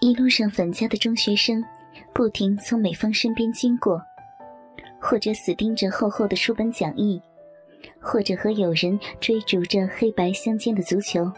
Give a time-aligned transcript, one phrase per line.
[0.00, 1.62] 一路上，返家的中学生
[2.14, 4.00] 不停从美芳身边经过，
[4.98, 7.20] 或者死盯着厚厚的书本讲义，
[8.00, 11.30] 或者和友人追逐着黑白相间的足球。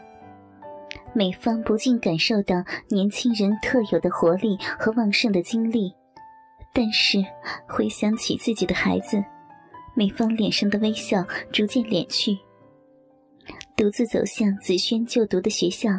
[1.13, 5.93] 美芳不禁感受到年轻人特有的活力和旺盛的精力，
[6.73, 7.19] 但是
[7.67, 9.23] 回想起自己的孩子，
[9.95, 12.39] 美芳脸上的微笑逐渐敛去。
[13.77, 15.91] 独自走向子轩就读的学校。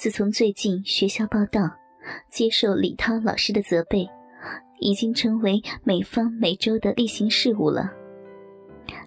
[0.00, 1.70] 自从最近学校报道，
[2.30, 4.08] 接受李涛老师的责备，
[4.78, 7.92] 已经成为美方每周的例行事务了。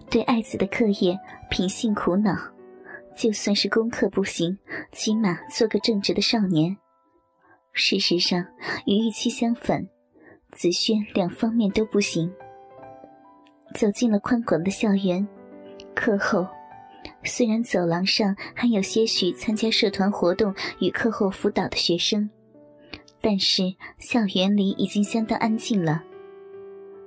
[0.08, 1.18] 对爱子的课业，
[1.50, 2.36] 品性苦恼，
[3.16, 4.56] 就算是功课不行，
[4.92, 6.76] 起码做个正直的少年。
[7.72, 8.46] 事实上，
[8.86, 9.84] 与预期相反，
[10.52, 12.32] 子轩两方面都不行。
[13.74, 15.26] 走进了宽广的校园，
[15.92, 16.46] 课后。
[17.24, 22.28] 虽然走廊上还有些许参加社团活动与课后辅导的学生，
[23.20, 26.02] 但是校园里已经相当安静了。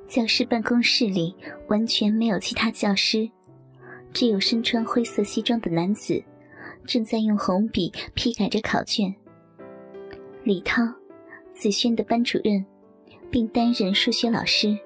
[0.07, 1.35] 教师办公室里
[1.67, 3.29] 完全没有其他教师，
[4.13, 6.23] 只有身穿灰色西装的男子
[6.85, 9.13] 正在用红笔批改着考卷。
[10.43, 10.81] 李涛，
[11.53, 12.65] 子轩的班主任，
[13.29, 14.77] 并担任数学老师，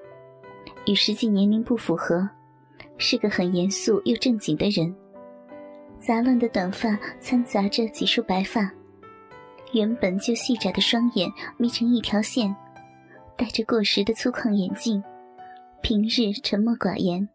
[0.86, 2.28] 与实际年龄不符合，
[2.98, 4.92] 是个很严肃又正经的人。
[6.04, 8.72] 杂乱的短发掺杂着几束白发，
[9.72, 12.56] 原本就细窄的双眼眯成一条线，
[13.38, 15.00] 戴着过时的粗犷眼镜，
[15.80, 17.28] 平日沉默寡言。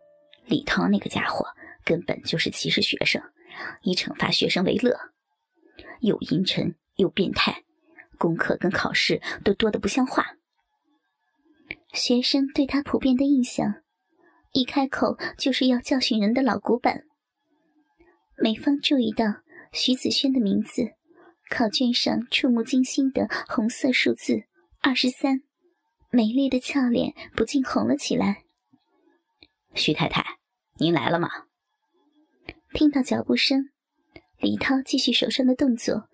[0.48, 1.48] 李涛那个家伙
[1.86, 3.22] 根本就是歧视学生，
[3.84, 5.00] 以惩罚学生为乐，
[6.02, 7.64] 又阴沉又变态，
[8.18, 10.36] 功课跟考试都多得不像话。
[11.94, 13.76] 学生对他普遍的印象，
[14.52, 17.06] 一开口就是要教训人的老古板。
[18.40, 19.26] 美芳注意到
[19.74, 20.94] 徐子轩的名字，
[21.50, 24.44] 考卷上触目惊心的红色数字
[24.80, 25.42] 二十三，
[26.12, 28.44] 美丽的俏脸不禁红了起来。
[29.74, 30.38] 徐太太，
[30.76, 31.30] 您来了吗？
[32.74, 33.72] 听到脚步声，
[34.40, 36.08] 李涛继续手上的动作，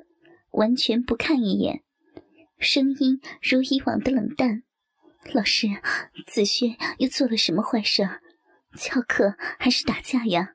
[0.51, 1.83] 完全不看一眼，
[2.57, 4.63] 声音如以往的冷淡
[5.33, 5.67] ：“老师，
[6.25, 8.07] 子轩又做了什么坏事？
[8.77, 10.53] 翘课还是打架呀？”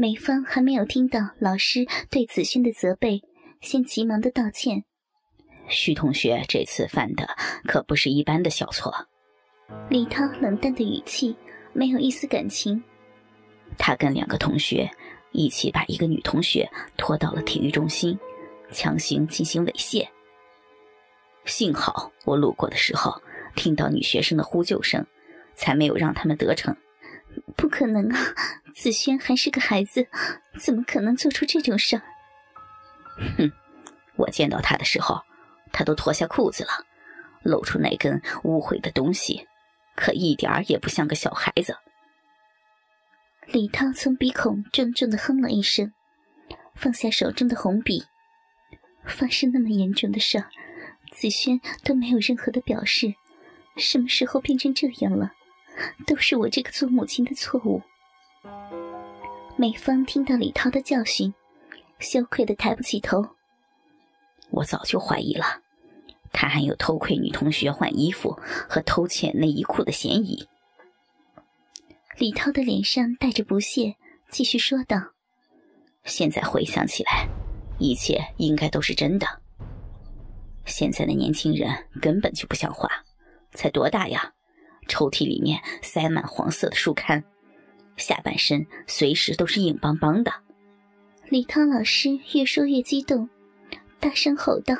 [0.00, 3.20] 美芳还没有听到老师对子轩的责备，
[3.60, 4.84] 先急忙的道歉。
[5.68, 7.26] 徐同学这次犯的
[7.64, 8.94] 可不是一般的小错。
[9.90, 11.34] 李涛冷淡的语气
[11.72, 12.80] 没有一丝感情。
[13.76, 14.88] 他跟两个同学
[15.32, 18.16] 一起把一个女同学拖到了体育中心，
[18.70, 20.06] 强行进行猥亵。
[21.44, 23.20] 幸好我路过的时候
[23.56, 25.04] 听到女学生的呼救声，
[25.56, 26.76] 才没有让他们得逞。
[27.56, 28.34] 不可能啊！
[28.74, 30.06] 子轩还是个孩子，
[30.58, 32.02] 怎么可能做出这种事儿？
[33.36, 33.52] 哼！
[34.16, 35.22] 我见到他的时候，
[35.72, 36.70] 他都脱下裤子了，
[37.42, 39.46] 露出那根污秽的东西，
[39.96, 41.76] 可一点儿也不像个小孩子。
[43.46, 45.92] 李涛从鼻孔重重的哼了一声，
[46.74, 48.04] 放下手中的红笔。
[49.06, 50.50] 发生那么严重的事儿，
[51.10, 53.14] 子轩都没有任何的表示，
[53.76, 55.32] 什么时候变成这样了？
[56.06, 57.82] 都是我这个做母亲的错误。
[59.56, 61.34] 美芳听到李涛的教训，
[61.98, 63.26] 羞愧的抬不起头。
[64.50, 65.44] 我早就怀疑了，
[66.32, 70.48] 他还有偷窥女同学换衣服和偷窃内衣裤的嫌疑。
[72.18, 73.96] 李涛的脸上带着不屑，
[74.30, 74.96] 继续说道
[76.04, 77.28] ：“现在回想起来，
[77.78, 79.26] 一切应该都是真的。
[80.64, 82.88] 现在的年轻人根本就不像话，
[83.52, 84.32] 才多大呀？”
[84.88, 87.22] 抽屉里面塞满黄色的书刊，
[87.96, 90.32] 下半身随时都是硬邦邦的。
[91.28, 93.28] 李涛老师越说越激动，
[94.00, 94.74] 大声吼道：“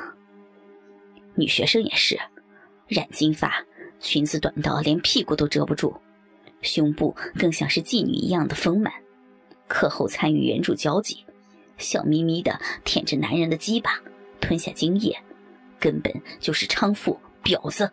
[1.35, 2.19] 女学生也是，
[2.87, 3.63] 染金发，
[3.99, 5.95] 裙子短到连屁股都遮不住，
[6.61, 8.91] 胸部更像是妓女一样的丰满。
[9.67, 11.23] 课后参与援助交际，
[11.77, 14.01] 笑眯眯的舔着男人的鸡巴，
[14.41, 15.15] 吞下精液，
[15.79, 17.91] 根本就是娼妇婊子。”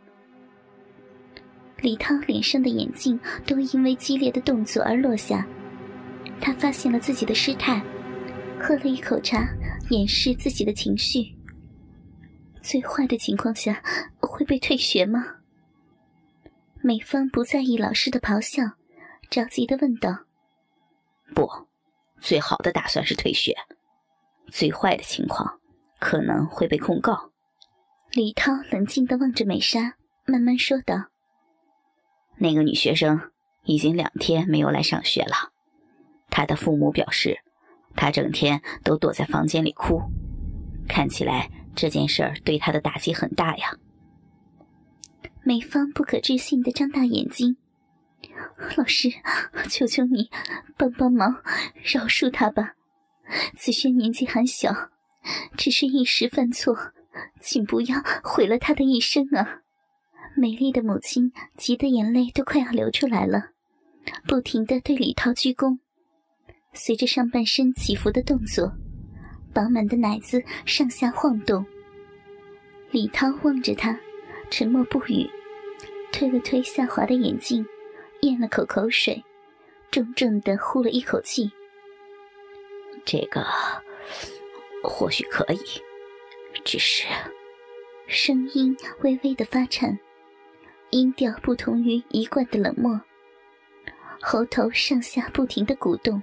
[1.83, 5.47] 李涛脸上的眼镜都因为激烈的动作而落下，
[6.41, 7.81] 他发现了自己的失态，
[8.59, 9.47] 喝了一口茶，
[9.91, 11.37] 掩饰自己的情绪。
[12.63, 13.83] 最坏的情况下
[14.21, 15.25] 会被退学吗？
[16.83, 18.63] 美芳不在意老师的咆哮，
[19.31, 20.25] 着急的问道
[21.35, 21.49] ：“不，
[22.21, 23.55] 最好的打算是退学，
[24.51, 25.61] 最坏的情况
[26.01, 27.33] 可能会被控告。”
[28.13, 31.11] 李涛冷静的望着美莎，慢慢说道。
[32.39, 33.21] 那个女学生
[33.65, 35.53] 已经两天没有来上学了，
[36.31, 37.39] 她的父母表示，
[37.95, 40.03] 她整天都躲在房间里哭，
[40.87, 43.77] 看起来这件事儿对她的打击很大呀。
[45.43, 47.57] 美芳不可置信的张大眼睛
[48.77, 49.11] ：“老师，
[49.69, 50.29] 求求你
[50.77, 51.43] 帮帮忙，
[51.83, 52.75] 饶恕她吧。
[53.57, 54.91] 子轩年纪还小，
[55.57, 56.77] 只是一时犯错，
[57.41, 59.63] 请不要毁了他的一生啊！”
[60.39, 63.53] 美丽的母亲急得眼泪都快要流出来了，
[64.29, 65.79] 不停的对李涛鞠躬。
[66.75, 68.71] 随着上半身起伏的动作，
[69.55, 71.65] 饱满的奶子上下晃动。
[72.91, 73.99] 李涛望着他，
[74.51, 75.27] 沉默不语，
[76.13, 77.67] 推了推下滑的眼镜，
[78.21, 79.25] 咽了口口水，
[79.91, 81.51] 重重的呼了一口气。
[83.07, 83.43] 这个
[84.83, 85.59] 或许可以，
[86.63, 87.07] 只是
[88.07, 89.99] 声音微微的发颤。
[90.97, 92.99] 音调不同于一贯的冷漠，
[94.23, 96.23] 喉头上下不停的鼓动。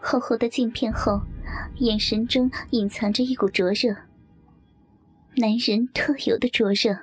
[0.00, 1.22] 厚厚的镜片后，
[1.76, 3.94] 眼神中隐藏着一股灼热，
[5.36, 6.98] 男人特有的灼热。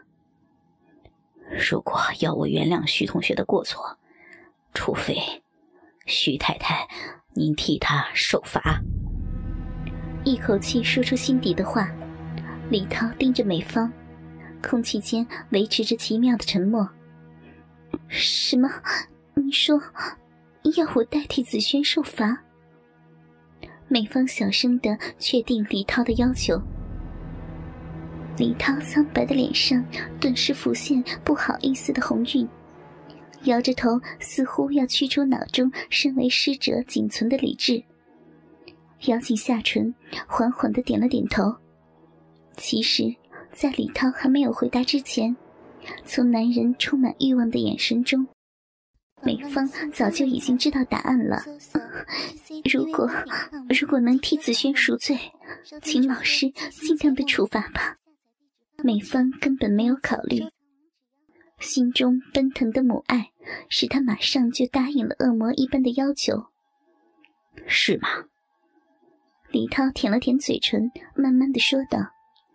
[1.69, 3.97] 如果要我原谅徐同学的过错，
[4.73, 5.15] 除非
[6.07, 6.85] 徐太太
[7.35, 8.81] 您替他受罚。
[10.25, 11.89] 一口气说出心底的话，
[12.69, 13.89] 李涛盯着美芳。
[14.61, 16.89] 空气间维持着奇妙的沉默。
[18.07, 18.69] 什么？
[19.35, 19.81] 你说
[20.75, 22.43] 要我代替子轩受罚？
[23.87, 26.61] 美芳小声的确定李涛的要求。
[28.37, 29.83] 李涛苍白的脸上
[30.19, 32.47] 顿时浮现不好意思的红晕，
[33.43, 37.83] 摇着头，似乎要驱除脑中身为师者仅存的理智。
[39.05, 39.93] 咬紧下唇，
[40.27, 41.55] 缓缓的点了点头。
[42.57, 43.15] 其实。
[43.51, 45.35] 在李涛还没有回答之前，
[46.05, 48.27] 从男人充满欲望的眼神中，
[49.21, 51.43] 美芳早就已经知道答案了。
[52.71, 53.09] 如果
[53.79, 55.17] 如果能替子轩赎罪，
[55.81, 57.97] 请老师尽量的处罚吧。
[58.81, 60.41] 美芳根本没有考虑，
[61.59, 63.31] 心中奔腾的母爱
[63.67, 66.45] 使她马上就答应了恶魔一般的要求。
[67.67, 68.07] 是吗？
[69.49, 71.99] 李涛舔了舔嘴唇，慢慢的说道。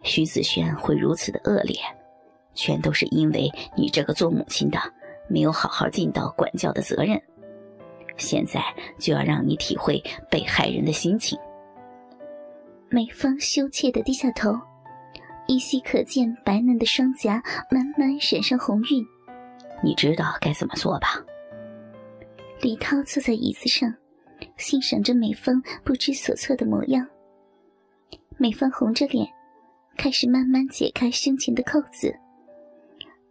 [0.04, 1.76] 徐子轩会如此的恶劣，
[2.54, 4.78] 全都是因为你这个做母亲的
[5.28, 7.20] 没有好好尽到管教的责任。
[8.16, 8.62] 现在
[8.98, 11.36] 就要让你体会被害人的心情。
[12.88, 14.56] 美芳羞怯的低下头，
[15.48, 19.04] 依稀可见白嫩的双颊慢慢染上红晕。
[19.82, 21.20] 你知道该怎么做吧？
[22.60, 23.92] 李涛坐在椅子上，
[24.58, 27.04] 欣赏着美芳不知所措的模样。
[28.36, 29.26] 美芳红着脸。
[29.96, 32.14] 开始慢慢解开胸前的扣子，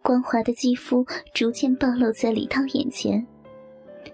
[0.01, 3.25] 光滑的肌肤逐渐暴露在李涛眼前，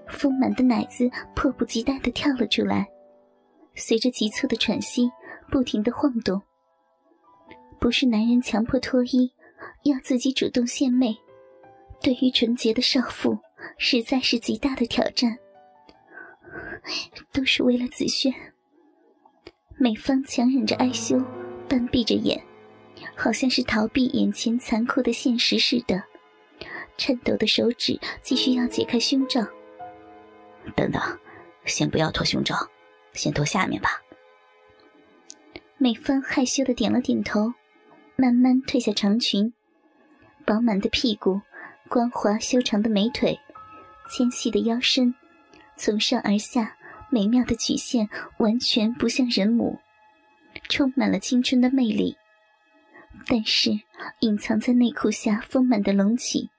[0.07, 2.87] 丰满的奶子迫不及待地跳了出来，
[3.75, 5.09] 随着急促的喘息，
[5.51, 6.41] 不停地晃动。
[7.79, 9.31] 不是男人强迫脱衣，
[9.83, 11.15] 要自己主动献媚，
[12.01, 13.37] 对于纯洁的少妇，
[13.77, 15.37] 实在是极大的挑战。
[17.31, 18.33] 都是为了子轩。
[19.77, 21.17] 美芳强忍着哀羞。
[21.69, 22.43] 半闭着眼，
[23.15, 26.03] 好像是逃避眼前残酷的现实似的。
[26.97, 29.39] 颤抖的手指继续要解开胸罩。
[30.75, 31.01] 等等，
[31.65, 32.55] 先不要脱胸罩，
[33.13, 34.01] 先脱下面吧。
[35.77, 37.53] 美芬害羞的点了点头，
[38.17, 39.53] 慢慢褪下长裙。
[40.45, 41.39] 饱满的屁股，
[41.87, 43.39] 光滑修长的美腿，
[44.09, 45.15] 纤细的腰身，
[45.77, 46.75] 从上而下
[47.09, 49.79] 美妙的曲线，完全不像人母。
[50.69, 52.15] 充满了青春的魅力，
[53.27, 53.71] 但是
[54.19, 56.49] 隐藏在内裤下丰满的隆起，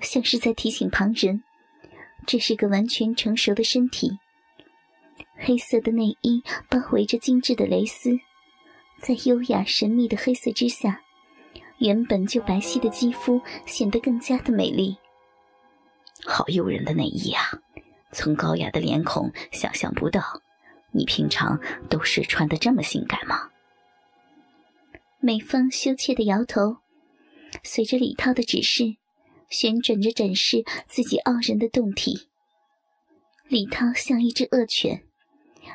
[0.00, 1.42] 像是在提醒旁人，
[2.26, 4.18] 这是个完全成熟的身体。
[5.36, 8.10] 黑色的内衣包围着精致的蕾丝，
[9.00, 11.00] 在优雅神秘的黑色之下，
[11.78, 14.96] 原本就白皙的肌肤显得更加的美丽。
[16.24, 17.42] 好诱人的内衣啊！
[18.12, 20.20] 从高雅的脸孔想象不到。
[20.94, 23.48] 你平常都是穿的这么性感吗？
[25.24, 26.78] 美芳羞怯的摇头，
[27.62, 28.96] 随着李涛的指示，
[29.48, 32.28] 旋转着展示自己傲人的胴体。
[33.46, 35.04] 李涛像一只恶犬，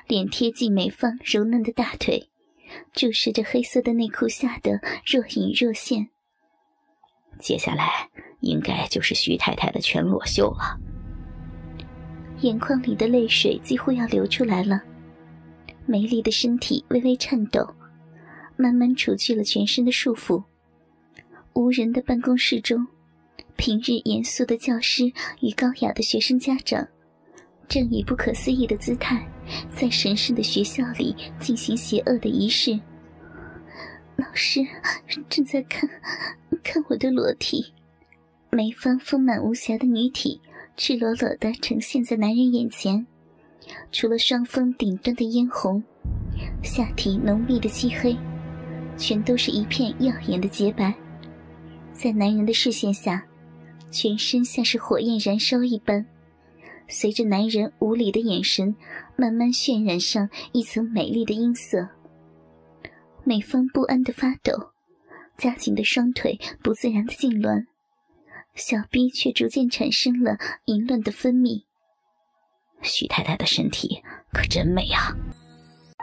[0.05, 2.29] 脸贴近美芳柔嫩的大腿，
[2.91, 6.09] 注视着黑色的内裤下的若隐若现。
[7.39, 8.09] 接下来
[8.41, 10.77] 应该就是徐太太的全裸秀了。
[12.41, 14.81] 眼眶里的泪水几乎要流出来了。
[15.85, 17.65] 美丽的身体微微颤抖，
[18.57, 20.43] 慢慢除去了全身的束缚。
[21.53, 22.85] 无人的办公室中，
[23.55, 25.05] 平日严肃的教师
[25.41, 26.87] 与高雅的学生家长，
[27.67, 29.27] 正以不可思议的姿态，
[29.71, 32.79] 在神圣的学校里进行邪恶的仪式。
[34.17, 34.61] 老师
[35.29, 35.89] 正在看
[36.63, 37.73] 看我的裸体，
[38.49, 40.41] 梅芳丰满无瑕的女体
[40.75, 43.05] 赤裸裸的呈现在男人眼前，
[43.91, 45.83] 除了双峰顶端的嫣红，
[46.63, 48.15] 下体浓密的漆黑，
[48.97, 50.93] 全都是一片耀眼的洁白。
[51.93, 53.25] 在男人的视线下，
[53.91, 56.05] 全身像是火焰燃烧一般，
[56.87, 58.75] 随着男人无理的眼神，
[59.15, 61.89] 慢慢渲染上一层美丽的音色。
[63.23, 64.71] 美芳不安的发抖，
[65.37, 67.65] 夹紧的双腿不自然的痉挛，
[68.55, 71.63] 小臂却逐渐产生了淫乱的分泌。
[72.83, 74.01] 许太太的身体
[74.31, 75.17] 可真美啊！